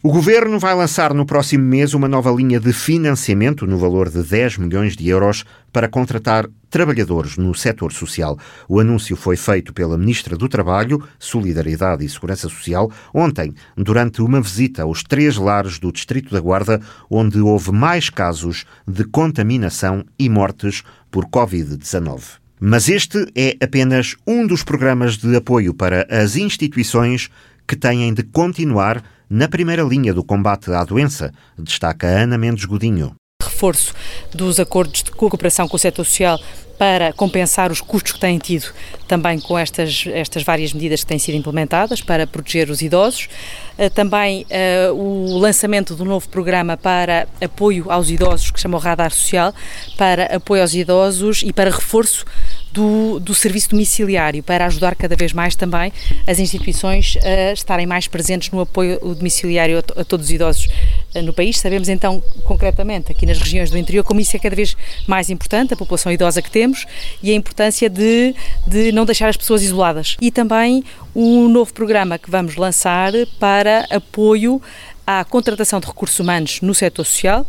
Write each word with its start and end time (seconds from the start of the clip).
O 0.00 0.12
Governo 0.12 0.60
vai 0.60 0.76
lançar 0.76 1.12
no 1.12 1.26
próximo 1.26 1.64
mês 1.64 1.92
uma 1.92 2.06
nova 2.06 2.30
linha 2.30 2.60
de 2.60 2.72
financiamento 2.72 3.66
no 3.66 3.76
valor 3.76 4.08
de 4.08 4.22
10 4.22 4.58
milhões 4.58 4.96
de 4.96 5.08
euros 5.08 5.44
para 5.72 5.88
contratar 5.88 6.48
trabalhadores 6.70 7.36
no 7.36 7.52
setor 7.52 7.90
social. 7.90 8.38
O 8.68 8.78
anúncio 8.78 9.16
foi 9.16 9.36
feito 9.36 9.72
pela 9.72 9.98
Ministra 9.98 10.36
do 10.36 10.48
Trabalho, 10.48 11.02
Solidariedade 11.18 12.04
e 12.04 12.08
Segurança 12.08 12.48
Social 12.48 12.92
ontem, 13.12 13.52
durante 13.76 14.22
uma 14.22 14.40
visita 14.40 14.84
aos 14.84 15.02
três 15.02 15.36
lares 15.36 15.80
do 15.80 15.90
Distrito 15.90 16.32
da 16.32 16.38
Guarda, 16.38 16.80
onde 17.10 17.40
houve 17.40 17.72
mais 17.72 18.08
casos 18.08 18.66
de 18.86 19.02
contaminação 19.02 20.04
e 20.16 20.28
mortes 20.28 20.84
por 21.10 21.26
Covid-19. 21.26 22.38
Mas 22.60 22.88
este 22.88 23.26
é 23.34 23.56
apenas 23.60 24.14
um 24.24 24.46
dos 24.46 24.62
programas 24.62 25.16
de 25.16 25.34
apoio 25.34 25.74
para 25.74 26.06
as 26.08 26.36
instituições 26.36 27.28
que 27.66 27.74
têm 27.74 28.14
de 28.14 28.22
continuar 28.22 29.02
na 29.30 29.48
primeira 29.48 29.82
linha 29.82 30.14
do 30.14 30.24
combate 30.24 30.70
à 30.70 30.82
doença, 30.84 31.32
destaca 31.58 32.06
Ana 32.06 32.38
Mendes 32.38 32.64
Godinho. 32.64 33.14
Reforço 33.42 33.94
dos 34.34 34.58
acordos 34.58 35.02
de 35.02 35.10
cooperação 35.10 35.68
com 35.68 35.76
o 35.76 35.78
setor 35.78 36.04
social 36.04 36.38
para 36.78 37.12
compensar 37.12 37.72
os 37.72 37.80
custos 37.80 38.12
que 38.12 38.20
têm 38.20 38.38
tido 38.38 38.72
também 39.08 39.40
com 39.40 39.58
estas, 39.58 40.04
estas 40.06 40.44
várias 40.44 40.72
medidas 40.72 41.00
que 41.00 41.06
têm 41.06 41.18
sido 41.18 41.34
implementadas 41.34 42.00
para 42.00 42.26
proteger 42.26 42.70
os 42.70 42.80
idosos. 42.80 43.28
Eh, 43.76 43.88
também 43.88 44.46
uh, 44.90 44.92
o 44.92 45.38
lançamento 45.38 45.94
do 45.94 46.04
novo 46.04 46.28
programa 46.28 46.76
para 46.76 47.26
apoio 47.40 47.90
aos 47.90 48.10
idosos, 48.10 48.50
que 48.50 48.58
se 48.58 48.62
chama 48.62 48.76
o 48.76 48.80
Radar 48.80 49.10
Social, 49.10 49.52
para 49.96 50.36
apoio 50.36 50.62
aos 50.62 50.72
idosos 50.72 51.42
e 51.42 51.52
para 51.52 51.70
reforço 51.70 52.24
do, 52.72 53.18
do 53.20 53.34
serviço 53.34 53.70
domiciliário 53.70 54.42
para 54.42 54.66
ajudar 54.66 54.94
cada 54.94 55.16
vez 55.16 55.32
mais 55.32 55.56
também 55.56 55.92
as 56.26 56.38
instituições 56.38 57.16
a 57.22 57.52
estarem 57.52 57.86
mais 57.86 58.06
presentes 58.06 58.50
no 58.50 58.60
apoio 58.60 58.98
domiciliário 59.14 59.78
a, 59.78 60.00
a 60.00 60.04
todos 60.04 60.26
os 60.26 60.32
idosos 60.32 60.68
eh, 61.14 61.22
no 61.22 61.32
país. 61.32 61.58
Sabemos 61.58 61.88
então 61.88 62.22
concretamente 62.44 63.12
aqui 63.12 63.26
nas 63.26 63.38
regiões 63.38 63.70
do 63.70 63.78
interior 63.78 64.04
como 64.04 64.20
isso 64.20 64.36
é 64.36 64.38
cada 64.38 64.54
vez 64.54 64.76
mais 65.06 65.30
importante, 65.30 65.74
a 65.74 65.76
população 65.76 66.12
idosa 66.12 66.42
que 66.42 66.50
temos 66.50 66.86
e 67.22 67.30
a 67.30 67.34
importância 67.34 67.88
de, 67.88 68.34
de 68.66 68.92
não 68.92 69.04
deixar 69.04 69.28
as 69.28 69.36
pessoas 69.36 69.62
isoladas. 69.62 70.16
E 70.20 70.30
também 70.30 70.84
um 71.14 71.48
novo 71.48 71.72
programa 71.72 72.18
que 72.18 72.30
vamos 72.30 72.56
lançar 72.56 73.12
para 73.38 73.86
apoio 73.90 74.60
à 75.06 75.24
contratação 75.24 75.80
de 75.80 75.86
recursos 75.86 76.18
humanos 76.18 76.60
no 76.60 76.74
setor 76.74 77.04
social, 77.04 77.46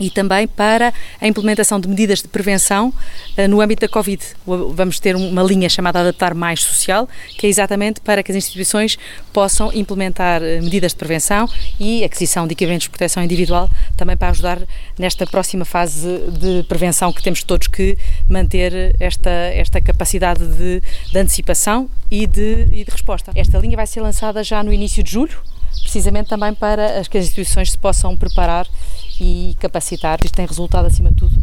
e 0.00 0.08
também 0.10 0.48
para 0.48 0.92
a 1.20 1.28
implementação 1.28 1.78
de 1.78 1.86
medidas 1.86 2.22
de 2.22 2.28
prevenção 2.28 2.88
uh, 2.88 3.48
no 3.48 3.60
âmbito 3.60 3.82
da 3.82 3.88
Covid. 3.88 4.20
Vamos 4.46 4.98
ter 4.98 5.14
uma 5.14 5.42
linha 5.42 5.68
chamada 5.68 6.00
Adaptar 6.00 6.34
Mais 6.34 6.62
Social, 6.62 7.08
que 7.36 7.46
é 7.46 7.50
exatamente 7.50 8.00
para 8.00 8.22
que 8.22 8.32
as 8.32 8.36
instituições 8.36 8.98
possam 9.32 9.70
implementar 9.72 10.40
uh, 10.40 10.62
medidas 10.62 10.92
de 10.92 10.96
prevenção 10.96 11.46
e 11.78 12.02
aquisição 12.02 12.46
de 12.46 12.54
equipamentos 12.54 12.84
de 12.84 12.90
proteção 12.90 13.22
individual, 13.22 13.68
também 13.96 14.16
para 14.16 14.30
ajudar 14.30 14.58
nesta 14.98 15.26
próxima 15.26 15.66
fase 15.66 16.08
de 16.38 16.64
prevenção 16.64 17.12
que 17.12 17.22
temos 17.22 17.42
todos 17.42 17.66
que 17.66 17.98
manter 18.28 18.96
esta, 18.98 19.30
esta 19.30 19.80
capacidade 19.80 20.46
de, 20.46 20.80
de 21.12 21.18
antecipação 21.18 21.90
e 22.10 22.26
de, 22.26 22.66
e 22.72 22.84
de 22.84 22.90
resposta. 22.90 23.32
Esta 23.34 23.58
linha 23.58 23.76
vai 23.76 23.86
ser 23.86 24.00
lançada 24.00 24.42
já 24.42 24.62
no 24.62 24.72
início 24.72 25.02
de 25.02 25.10
julho, 25.10 25.38
precisamente 25.82 26.28
também 26.28 26.54
para 26.54 27.02
que 27.04 27.18
as 27.18 27.24
instituições 27.24 27.70
se 27.70 27.78
possam 27.78 28.16
preparar 28.16 28.66
e 29.20 29.54
capacitar. 29.60 30.18
Isto 30.24 30.34
tem 30.34 30.46
resultado, 30.46 30.86
acima 30.86 31.10
de 31.10 31.16
tudo, 31.16 31.36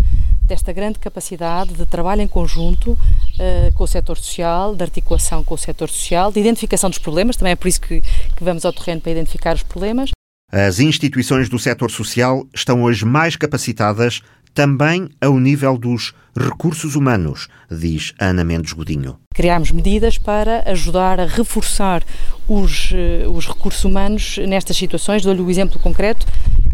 desta 0.43 0.73
grande 0.73 0.97
capacidade 0.99 1.73
de 1.73 1.85
trabalho 1.85 2.21
em 2.21 2.27
conjunto 2.27 2.91
uh, 2.91 3.73
com 3.75 3.83
o 3.83 3.87
setor 3.87 4.17
social, 4.17 4.75
de 4.75 4.83
articulação 4.83 5.43
com 5.43 5.55
o 5.55 5.57
setor 5.57 5.89
social, 5.89 6.31
de 6.31 6.39
identificação 6.39 6.89
dos 6.89 6.99
problemas, 6.99 7.35
também 7.35 7.51
é 7.51 7.55
por 7.55 7.67
isso 7.67 7.81
que, 7.81 8.01
que 8.01 8.43
vamos 8.43 8.65
ao 8.65 8.73
terreno 8.73 9.01
para 9.01 9.11
identificar 9.11 9.55
os 9.55 9.63
problemas. 9.63 10.11
As 10.51 10.79
instituições 10.79 11.49
do 11.49 11.59
setor 11.59 11.91
social 11.91 12.47
estão 12.53 12.83
hoje 12.83 13.03
mais 13.03 13.35
capacitadas 13.35 14.21
também 14.57 15.07
ao 15.21 15.39
nível 15.39 15.77
dos 15.77 16.15
recursos 16.35 16.95
humanos, 16.95 17.47
diz 17.69 18.15
Ana 18.19 18.43
Mendes 18.43 18.73
Godinho. 18.73 19.19
Criámos 19.31 19.69
medidas 19.69 20.17
para 20.17 20.63
ajudar 20.71 21.19
a 21.19 21.27
reforçar 21.27 22.03
os, 22.47 22.91
eh, 22.91 23.27
os 23.27 23.45
recursos 23.47 23.83
humanos 23.83 24.39
nestas 24.47 24.75
situações. 24.75 25.21
Dou-lhe 25.21 25.41
o 25.41 25.45
um 25.45 25.49
exemplo 25.51 25.79
concreto. 25.79 26.25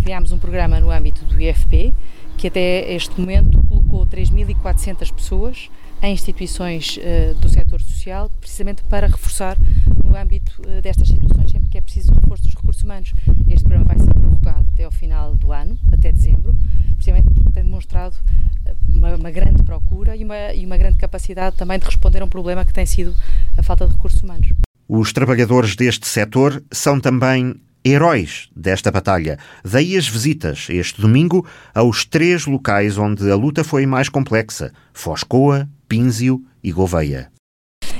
Criámos 0.03 0.34
um 0.34 0.38
programa 0.38 0.81
no 0.81 0.91
âmbito 0.91 1.24
do 1.24 1.40
IFP, 1.40 1.94
que 2.38 2.47
até 2.47 2.94
este 2.94 3.18
momento 3.18 3.58
colocou 3.69 4.06
3.400 4.06 5.14
pessoas 5.14 5.69
em 6.02 6.12
instituições 6.12 6.97
uh, 6.97 7.34
do 7.36 7.47
setor 7.47 7.81
social, 7.81 8.30
precisamente 8.42 8.84
para 8.84 9.08
reforçar 9.08 9.58
no 10.03 10.13
âmbito 10.18 10.62
uh, 10.68 10.81
destas 10.81 11.08
situações, 11.08 11.52
sempre 11.52 11.69
que 11.69 11.78
é 11.78 11.81
preciso 11.81 12.13
reforço 12.13 12.44
dos 12.44 12.53
recursos 12.53 12.84
humanos. 12.84 13.13
Este 13.50 13.63
programa 13.63 13.94
vai 13.94 13.97
ser 13.97 14.13
prorrogado 14.13 14.68
até 14.74 14.84
ao 14.84 14.92
final 14.92 15.36
do 15.36 15.53
ano, 15.53 15.80
até 15.94 16.12
dezembro, 16.12 16.53
precisamente 16.96 17.34
porque 17.34 17.52
tem 17.52 17.63
demonstrado 17.63 18.18
eh, 18.66 18.75
uma, 18.90 19.16
uma 19.16 19.31
grande 19.31 19.63
procura 19.63 20.18
e 20.18 20.25
uma, 20.25 20.53
e 20.53 20.66
uma 20.66 20.75
grande 20.75 20.97
capacidade 20.97 21.56
também 21.56 21.80
de 21.80 21.86
responder 21.86 22.22
a 22.22 22.25
um 22.25 22.30
problema 22.30 22.66
que 22.66 22.74
tem 22.74 22.86
sido 22.86 23.16
a 23.58 23.63
falta 23.63 23.88
de 23.88 23.94
recursos 23.94 24.22
humanos. 24.22 24.52
Os 24.86 25.13
trabalhadores 25.13 25.78
deste 25.78 26.09
setor 26.09 26.62
são 26.69 27.00
também 27.00 27.56
heróis 27.83 28.49
desta 28.55 28.91
batalha. 28.91 29.38
Daí 29.63 29.97
as 29.97 30.07
visitas 30.07 30.67
este 30.69 31.01
domingo 31.01 31.45
aos 31.73 32.05
três 32.05 32.45
locais 32.45 32.97
onde 32.97 33.29
a 33.29 33.35
luta 33.35 33.63
foi 33.63 33.85
mais 33.85 34.09
complexa: 34.09 34.71
Foscoa, 34.94 35.67
Pínzio 35.88 36.41
e 36.63 36.71
Gouveia. 36.71 37.31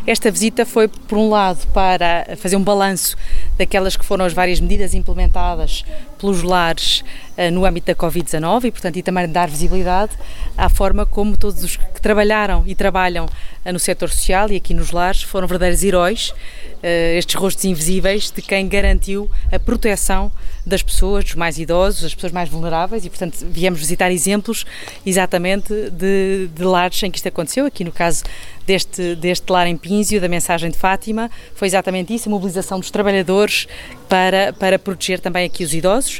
Esta 0.06 0.30
visita 0.30 0.66
foi, 0.66 0.90
por 0.90 1.18
um 1.18 1.30
lado, 1.30 1.66
para 1.68 2.36
fazer 2.38 2.58
um 2.58 2.64
balanço 2.64 3.16
daquelas 3.58 3.96
que 3.96 4.04
foram 4.04 4.26
as 4.26 4.34
várias 4.34 4.60
medidas 4.60 4.94
implementadas 4.94 5.86
pelos 6.24 6.42
lares 6.42 7.04
uh, 7.38 7.52
no 7.52 7.66
âmbito 7.66 7.88
da 7.88 7.96
Covid-19 7.96 8.64
e, 8.64 8.72
portanto, 8.72 8.96
e 8.96 9.04
também 9.04 9.28
dar 9.28 9.50
visibilidade 9.50 10.14
à 10.58 10.70
forma 10.70 11.06
como 11.06 11.36
todos 11.36 11.62
os 11.62 11.76
que 11.76 12.00
trabalharam 12.00 12.64
e 12.66 12.74
trabalham 12.74 13.26
uh, 13.26 13.74
no 13.74 13.78
setor 13.78 14.10
social 14.10 14.50
e 14.50 14.56
aqui 14.56 14.74
nos 14.74 14.92
lares 14.92 15.22
foram 15.22 15.46
verdadeiros 15.50 15.84
heróis, 15.84 16.30
uh, 16.30 17.18
estes 17.18 17.36
rostos 17.36 17.66
invisíveis 17.66 18.32
de 18.32 18.42
quem 18.42 18.70
garantiu 18.70 19.30
a 19.52 19.60
proteção 19.60 20.32
das 20.66 20.82
pessoas, 20.82 21.26
dos 21.26 21.36
mais 21.36 21.60
idosos, 21.60 22.04
das 22.04 22.16
pessoas 22.16 22.32
mais 22.32 22.48
vulneráveis 22.48 23.04
e, 23.04 23.10
portanto, 23.10 23.46
viemos 23.50 23.82
visitar 23.82 24.10
exemplos 24.10 24.66
exatamente 25.06 25.74
de, 25.92 26.48
de 26.56 26.64
lares 26.64 27.04
em 27.04 27.12
que 27.12 27.18
isto 27.18 27.28
aconteceu. 27.28 27.66
Aqui 27.66 27.84
no 27.84 27.92
caso 27.92 28.24
deste, 28.66 29.16
deste 29.16 29.52
lar 29.52 29.68
em 29.68 29.76
Pínzio, 29.76 30.22
da 30.22 30.30
mensagem 30.30 30.72
de 30.72 30.78
Fátima, 30.78 31.30
foi 31.54 31.68
exatamente 31.68 32.14
isso, 32.14 32.30
a 32.30 32.32
mobilização 32.32 32.80
dos 32.80 32.90
trabalhadores 32.90 33.68
para, 34.08 34.54
para 34.54 34.80
proteger 34.80 35.20
também 35.20 35.46
aqui 35.46 35.66
os 35.66 35.74
idosos 35.74 36.13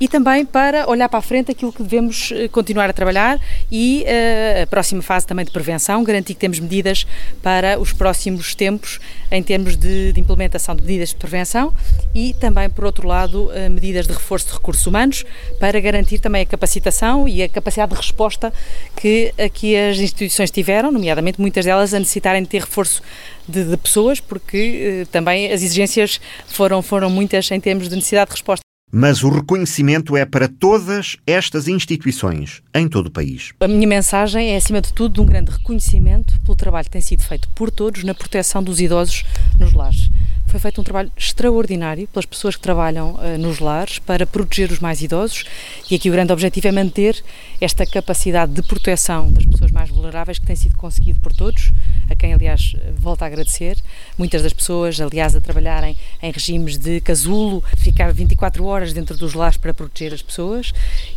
e 0.00 0.08
também 0.08 0.46
para 0.46 0.88
olhar 0.88 1.08
para 1.08 1.18
a 1.18 1.22
frente 1.22 1.50
aquilo 1.50 1.70
que 1.72 1.82
devemos 1.82 2.32
eh, 2.32 2.48
continuar 2.48 2.88
a 2.88 2.92
trabalhar 2.92 3.38
e 3.70 4.04
uh, 4.04 4.62
a 4.62 4.66
próxima 4.66 5.02
fase 5.02 5.26
também 5.26 5.44
de 5.44 5.50
prevenção, 5.50 6.02
garantir 6.02 6.32
que 6.32 6.40
temos 6.40 6.58
medidas 6.58 7.06
para 7.42 7.78
os 7.78 7.92
próximos 7.92 8.54
tempos 8.54 8.98
em 9.30 9.42
termos 9.42 9.76
de, 9.76 10.12
de 10.12 10.18
implementação 10.18 10.74
de 10.74 10.82
medidas 10.82 11.10
de 11.10 11.16
prevenção 11.16 11.74
e 12.14 12.32
também, 12.32 12.70
por 12.70 12.86
outro 12.86 13.06
lado, 13.06 13.50
uh, 13.50 13.70
medidas 13.70 14.06
de 14.06 14.14
reforço 14.14 14.46
de 14.46 14.54
recursos 14.54 14.86
humanos 14.86 15.24
para 15.58 15.78
garantir 15.78 16.18
também 16.18 16.42
a 16.42 16.46
capacitação 16.46 17.28
e 17.28 17.42
a 17.42 17.48
capacidade 17.48 17.90
de 17.90 17.98
resposta 17.98 18.52
que 18.96 19.34
aqui 19.38 19.76
as 19.76 19.98
instituições 19.98 20.50
tiveram, 20.50 20.90
nomeadamente 20.90 21.38
muitas 21.38 21.66
delas 21.66 21.92
a 21.92 21.98
necessitarem 21.98 22.42
de 22.42 22.48
ter 22.48 22.62
reforço 22.62 23.02
de, 23.46 23.64
de 23.64 23.76
pessoas, 23.76 24.18
porque 24.18 25.02
uh, 25.02 25.06
também 25.08 25.52
as 25.52 25.62
exigências 25.62 26.18
foram, 26.46 26.80
foram 26.80 27.10
muitas 27.10 27.50
em 27.50 27.60
termos 27.60 27.86
de 27.88 27.96
necessidade 27.96 28.30
de 28.30 28.36
resposta. 28.36 28.69
Mas 28.92 29.22
o 29.22 29.28
reconhecimento 29.28 30.16
é 30.16 30.24
para 30.24 30.48
todas 30.48 31.16
estas 31.24 31.68
instituições, 31.68 32.60
em 32.74 32.88
todo 32.88 33.06
o 33.06 33.10
país. 33.10 33.52
A 33.60 33.68
minha 33.68 33.86
mensagem 33.86 34.50
é, 34.50 34.56
acima 34.56 34.80
de 34.80 34.92
tudo, 34.92 35.14
de 35.14 35.20
um 35.20 35.26
grande 35.26 35.52
reconhecimento 35.52 36.38
pelo 36.40 36.56
trabalho 36.56 36.86
que 36.86 36.90
tem 36.90 37.00
sido 37.00 37.22
feito 37.22 37.48
por 37.50 37.70
todos 37.70 38.02
na 38.02 38.14
proteção 38.14 38.62
dos 38.62 38.80
idosos 38.80 39.24
nos 39.58 39.72
lares. 39.72 40.10
Foi 40.50 40.58
feito 40.58 40.80
um 40.80 40.84
trabalho 40.84 41.12
extraordinário 41.16 42.08
pelas 42.08 42.26
pessoas 42.26 42.56
que 42.56 42.62
trabalham 42.62 43.14
uh, 43.14 43.38
nos 43.38 43.60
lares 43.60 44.00
para 44.00 44.26
proteger 44.26 44.72
os 44.72 44.80
mais 44.80 45.00
idosos 45.00 45.44
e 45.88 45.94
aqui 45.94 46.08
o 46.08 46.12
grande 46.12 46.32
objetivo 46.32 46.66
é 46.66 46.72
manter 46.72 47.22
esta 47.60 47.86
capacidade 47.86 48.52
de 48.52 48.60
proteção 48.60 49.30
das 49.30 49.44
pessoas 49.44 49.70
mais 49.70 49.90
vulneráveis 49.90 50.40
que 50.40 50.46
tem 50.46 50.56
sido 50.56 50.76
conseguido 50.76 51.20
por 51.20 51.32
todos, 51.32 51.70
a 52.10 52.16
quem, 52.16 52.34
aliás, 52.34 52.74
volto 52.98 53.22
a 53.22 53.26
agradecer. 53.26 53.78
Muitas 54.18 54.42
das 54.42 54.52
pessoas, 54.52 55.00
aliás, 55.00 55.36
a 55.36 55.40
trabalharem 55.40 55.96
em 56.20 56.32
regimes 56.32 56.76
de 56.76 57.00
casulo, 57.00 57.62
ficar 57.76 58.12
24 58.12 58.64
horas 58.64 58.92
dentro 58.92 59.16
dos 59.16 59.34
lares 59.34 59.56
para 59.56 59.72
proteger 59.72 60.12
as 60.12 60.20
pessoas 60.20 60.72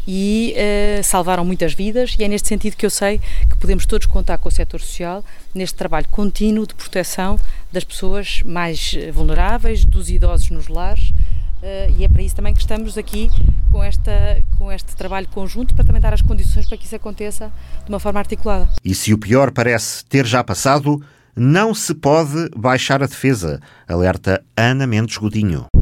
e 0.07 0.55
uh, 0.57 1.03
salvaram 1.03 1.45
muitas 1.45 1.73
vidas 1.73 2.15
e 2.19 2.23
é 2.23 2.27
neste 2.27 2.47
sentido 2.47 2.75
que 2.75 2.85
eu 2.85 2.89
sei 2.89 3.19
que 3.49 3.57
podemos 3.57 3.85
todos 3.85 4.07
contar 4.07 4.37
com 4.37 4.49
o 4.49 4.51
setor 4.51 4.81
social 4.81 5.23
neste 5.53 5.75
trabalho 5.75 6.07
contínuo 6.09 6.67
de 6.67 6.73
proteção 6.73 7.39
das 7.71 7.83
pessoas 7.83 8.41
mais 8.43 8.95
eh, 8.97 9.11
vulneráveis, 9.11 9.83
dos 9.83 10.09
idosos 10.09 10.49
nos 10.49 10.67
lares. 10.67 11.09
Uh, 11.09 11.95
e 11.97 12.03
é 12.03 12.09
para 12.09 12.21
isso 12.21 12.35
também 12.35 12.53
que 12.53 12.59
estamos 12.59 12.97
aqui 12.97 13.29
com, 13.71 13.81
esta, 13.81 14.11
com 14.57 14.71
este 14.71 14.95
trabalho 14.95 15.27
conjunto 15.29 15.73
para 15.73 15.85
também 15.85 16.01
dar 16.01 16.13
as 16.13 16.21
condições 16.21 16.67
para 16.67 16.77
que 16.77 16.85
isso 16.85 16.95
aconteça 16.95 17.51
de 17.83 17.89
uma 17.89 17.99
forma 17.99 18.19
articulada. 18.19 18.69
E 18.83 18.93
se 18.93 19.13
o 19.13 19.17
pior 19.17 19.49
parece 19.51 20.03
ter 20.05 20.25
já 20.25 20.43
passado, 20.43 21.01
não 21.35 21.73
se 21.73 21.95
pode 21.95 22.49
baixar 22.55 23.01
a 23.01 23.07
defesa, 23.07 23.61
alerta 23.87 24.43
Ana 24.57 24.85
Mendes 24.85 25.17
Godinho 25.17 25.72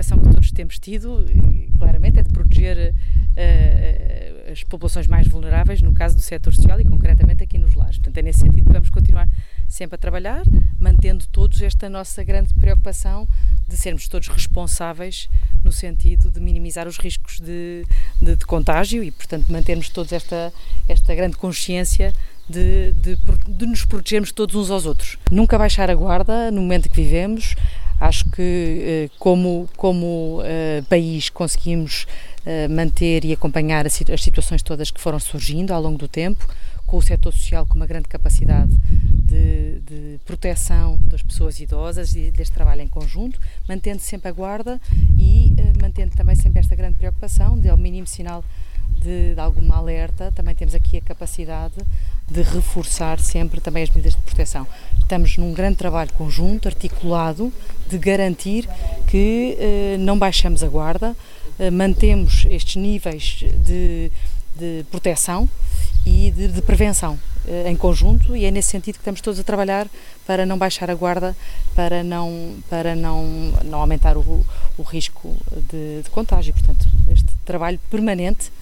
preocupação 0.00 0.18
que 0.18 0.28
todos 0.30 0.50
temos 0.50 0.78
tido, 0.78 1.24
claramente, 1.78 2.18
é 2.18 2.22
de 2.22 2.30
proteger 2.30 2.94
uh, 2.94 4.52
as 4.52 4.64
populações 4.64 5.06
mais 5.06 5.28
vulneráveis, 5.28 5.82
no 5.82 5.92
caso 5.92 6.16
do 6.16 6.22
setor 6.22 6.54
social 6.54 6.80
e 6.80 6.84
concretamente 6.84 7.42
aqui 7.42 7.58
nos 7.58 7.74
lares. 7.74 7.98
Portanto, 7.98 8.16
é 8.16 8.22
nesse 8.22 8.40
sentido 8.40 8.64
que 8.64 8.72
vamos 8.72 8.90
continuar 8.90 9.28
sempre 9.68 9.96
a 9.96 9.98
trabalhar, 9.98 10.42
mantendo 10.80 11.26
todos 11.28 11.60
esta 11.62 11.88
nossa 11.88 12.24
grande 12.24 12.54
preocupação 12.54 13.28
de 13.68 13.76
sermos 13.76 14.08
todos 14.08 14.28
responsáveis 14.28 15.28
no 15.62 15.70
sentido 15.70 16.30
de 16.30 16.40
minimizar 16.40 16.88
os 16.88 16.96
riscos 16.98 17.38
de, 17.38 17.84
de, 18.20 18.36
de 18.36 18.46
contágio 18.46 19.04
e, 19.04 19.10
portanto, 19.10 19.52
mantermos 19.52 19.90
todos 19.90 20.12
esta, 20.12 20.52
esta 20.88 21.14
grande 21.14 21.36
consciência 21.36 22.12
de, 22.48 22.92
de, 22.92 23.16
de, 23.48 23.66
nos 23.66 23.84
protegermos 23.84 24.32
todos 24.32 24.56
uns 24.56 24.70
aos 24.70 24.84
outros. 24.84 25.18
Nunca 25.30 25.56
baixar 25.56 25.88
a 25.88 25.94
guarda 25.94 26.50
no 26.50 26.62
momento 26.62 26.88
que 26.88 26.96
vivemos. 27.00 27.54
Acho 28.00 28.24
que, 28.30 28.40
eh, 28.42 29.10
como, 29.18 29.68
como 29.76 30.40
uh, 30.40 30.82
país, 30.88 31.28
conseguimos 31.28 32.06
uh, 32.46 32.74
manter 32.74 33.26
e 33.26 33.32
acompanhar 33.34 33.86
as 33.86 33.92
situações 33.92 34.62
todas 34.62 34.90
que 34.90 34.98
foram 34.98 35.20
surgindo 35.20 35.72
ao 35.74 35.82
longo 35.82 35.98
do 35.98 36.08
tempo, 36.08 36.48
com 36.86 36.96
o 36.96 37.02
setor 37.02 37.30
social 37.30 37.66
com 37.66 37.74
uma 37.74 37.86
grande 37.86 38.08
capacidade 38.08 38.72
de, 38.72 39.80
de 39.80 40.20
proteção 40.24 40.98
das 41.04 41.22
pessoas 41.22 41.60
idosas 41.60 42.14
e 42.14 42.30
deste 42.30 42.54
trabalho 42.54 42.80
em 42.80 42.88
conjunto, 42.88 43.38
mantendo 43.68 44.00
sempre 44.00 44.28
a 44.30 44.32
guarda 44.32 44.80
e 45.16 45.54
mantendo 45.80 46.16
também 46.16 46.34
sempre 46.34 46.58
esta 46.58 46.74
grande 46.74 46.96
preocupação 46.96 47.58
de, 47.58 47.68
ao 47.68 47.76
mínimo 47.76 48.06
sinal 48.06 48.42
de, 49.00 49.34
de, 49.34 49.40
alguma 49.40 49.76
alerta, 49.76 50.32
também 50.34 50.54
temos 50.54 50.74
aqui 50.74 50.98
a 50.98 51.00
capacidade 51.00 51.74
de 52.30 52.42
reforçar 52.42 53.18
sempre 53.18 53.60
também 53.60 53.82
as 53.82 53.90
medidas 53.90 54.14
de 54.14 54.20
proteção. 54.22 54.66
Estamos 54.98 55.36
num 55.36 55.52
grande 55.52 55.76
trabalho 55.76 56.12
conjunto, 56.12 56.68
articulado, 56.68 57.52
de 57.88 57.98
garantir 57.98 58.68
que 59.06 59.56
eh, 59.58 59.96
não 59.98 60.18
baixamos 60.18 60.62
a 60.62 60.68
guarda, 60.68 61.16
eh, 61.58 61.70
mantemos 61.70 62.46
estes 62.48 62.76
níveis 62.76 63.44
de, 63.64 64.12
de 64.56 64.84
proteção 64.90 65.48
e 66.06 66.30
de, 66.30 66.48
de 66.48 66.62
prevenção 66.62 67.18
eh, 67.46 67.70
em 67.70 67.76
conjunto 67.76 68.36
e 68.36 68.44
é 68.44 68.50
nesse 68.50 68.68
sentido 68.68 68.94
que 68.94 69.00
estamos 69.00 69.20
todos 69.20 69.40
a 69.40 69.42
trabalhar 69.42 69.88
para 70.26 70.46
não 70.46 70.56
baixar 70.56 70.90
a 70.90 70.94
guarda, 70.94 71.34
para 71.74 72.04
não, 72.04 72.56
para 72.68 72.94
não, 72.94 73.24
não 73.64 73.80
aumentar 73.80 74.16
o, 74.16 74.46
o 74.78 74.82
risco 74.82 75.36
de, 75.70 76.02
de 76.02 76.10
contágio. 76.10 76.52
Portanto, 76.52 76.86
este 77.10 77.28
trabalho 77.44 77.80
permanente 77.90 78.52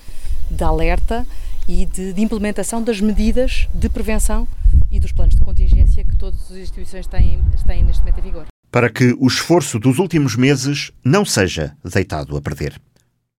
de 0.50 0.65
alerta 0.65 1.27
e 1.67 1.85
de, 1.85 2.12
de, 2.12 2.23
implementação 2.23 2.83
das 2.83 3.00
medidas 3.00 3.69
de 3.75 3.89
prevenção 3.89 4.49
e 4.91 4.99
dos 4.99 5.12
planos 5.12 5.35
de 5.35 5.41
contingência 5.41 6.05
que 6.05 6.17
todas 6.17 6.41
as 6.50 6.56
instituições 6.56 7.06
têm, 7.06 7.43
têm 7.67 7.85
neste 7.85 8.00
momento 8.00 8.19
em 8.19 8.23
vigor. 8.23 8.47
Para 8.71 8.91
que 8.91 9.15
o 9.19 9.27
esforço 9.27 9.79
dos 9.79 9.99
últimos 9.99 10.37
meses 10.37 10.91
não 11.05 11.25
seja 11.25 11.77
deitado 11.85 12.37
a 12.37 12.41
perder. 12.41 12.81